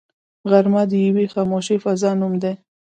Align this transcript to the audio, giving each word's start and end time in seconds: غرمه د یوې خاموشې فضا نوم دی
غرمه 0.49 0.83
د 0.91 0.93
یوې 1.07 1.25
خاموشې 1.33 1.75
فضا 1.83 2.11
نوم 2.19 2.33
دی 2.41 2.53